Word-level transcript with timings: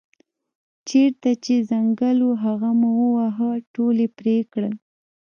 چېرته 0.89 1.29
چې 1.43 1.53
ځنګل 1.69 2.17
و 2.27 2.31
هغه 2.43 2.69
مو 2.79 2.91
وواهه 3.03 3.49
ټول 3.73 3.95
یې 4.03 4.09
پرې 4.17 4.35
کړل. 4.51 4.73